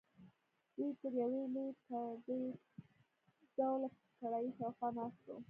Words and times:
دوی 0.75 0.89
تر 0.99 1.11
یوې 1.21 1.43
لویې 1.53 1.73
تبۍ 1.85 2.43
ډوله 3.57 3.87
کړایۍ 4.19 4.49
شاخوا 4.57 4.89
ناست 4.97 5.21
وو. 5.27 5.37